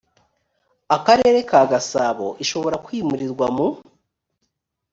akarere 0.95 1.39
ka 1.49 1.61
gasabo 1.71 2.27
ishobora 2.43 2.77
kwimurirwa 2.85 3.45
mu 3.55 3.67